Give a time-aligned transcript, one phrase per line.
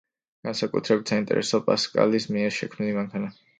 [0.47, 3.33] განსაკუთრებით საინტერესოა პასკალის მიერ შექმნილი მანქანა.